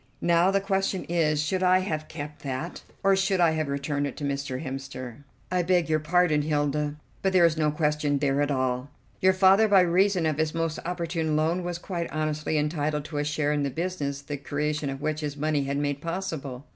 [0.23, 4.17] Now the question is, Should I have kept that, or should I have returned it
[4.17, 4.59] to Mr.
[4.63, 5.17] Hemster?"
[5.51, 8.89] "I beg your pardon, Hilda, but there is no question there at all.
[9.21, 13.23] Your father, by reason of his most opportune loan, was quite honestly entitled to a
[13.23, 16.65] share in the business the creation of which his money had made possible."